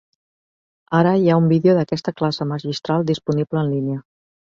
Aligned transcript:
Ara 0.99 1.09
hi 1.19 1.27
ha 1.29 1.35
un 1.41 1.49
vídeo 1.51 1.75
d'aquesta 1.79 2.13
classe 2.21 2.47
magistral 2.53 3.05
disponible 3.11 3.63
en 3.63 3.71
línia. 3.75 4.01